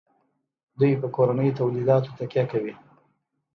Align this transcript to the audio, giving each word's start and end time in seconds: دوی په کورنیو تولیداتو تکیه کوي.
دوی 0.79 0.93
په 1.01 1.07
کورنیو 1.15 1.57
تولیداتو 1.59 2.15
تکیه 2.17 2.43
کوي. 2.51 2.73